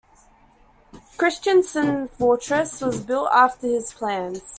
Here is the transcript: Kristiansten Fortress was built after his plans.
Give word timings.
Kristiansten 1.15 2.07
Fortress 2.09 2.81
was 2.81 3.01
built 3.01 3.29
after 3.31 3.67
his 3.67 3.93
plans. 3.93 4.41